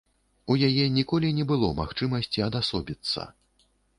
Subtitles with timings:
[0.53, 3.29] У яе ніколі не было магчымасці адасобіцца.